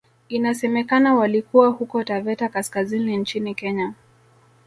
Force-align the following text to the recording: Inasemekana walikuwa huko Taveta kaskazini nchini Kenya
Inasemekana 0.29 1.15
walikuwa 1.15 1.67
huko 1.69 2.03
Taveta 2.03 2.49
kaskazini 2.49 3.17
nchini 3.17 3.55
Kenya 3.55 3.93